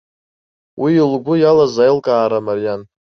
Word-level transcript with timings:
Уи 0.81 0.93
лгәы 1.11 1.35
иалаз 1.37 1.75
аилкаара 1.83 2.39
мариан. 2.45 2.81